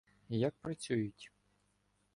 Як 0.43 0.53
працюють? 0.61 1.31